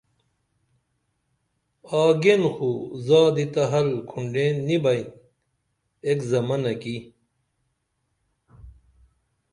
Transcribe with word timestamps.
آگین 2.01 2.43
خو 2.53 2.69
زادی 3.05 3.45
تہ 3.53 3.63
حل 3.71 3.89
کُھنڈین 4.09 4.55
نی 4.67 4.77
بئن 4.83 5.05
ایک 6.05 6.19
زمنہ 6.31 6.71
کی 6.81 6.95